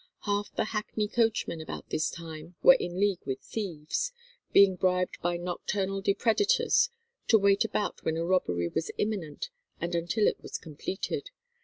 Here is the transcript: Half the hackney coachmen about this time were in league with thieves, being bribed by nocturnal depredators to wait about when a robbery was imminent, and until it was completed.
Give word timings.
Half 0.21 0.55
the 0.55 0.65
hackney 0.65 1.07
coachmen 1.07 1.61
about 1.61 1.91
this 1.91 2.09
time 2.09 2.55
were 2.63 2.73
in 2.73 2.99
league 2.99 3.23
with 3.23 3.39
thieves, 3.41 4.11
being 4.51 4.75
bribed 4.75 5.21
by 5.21 5.37
nocturnal 5.37 6.01
depredators 6.01 6.89
to 7.27 7.37
wait 7.37 7.63
about 7.65 8.03
when 8.03 8.17
a 8.17 8.25
robbery 8.25 8.67
was 8.67 8.89
imminent, 8.97 9.51
and 9.79 9.93
until 9.93 10.25
it 10.25 10.41
was 10.41 10.57
completed. 10.57 11.29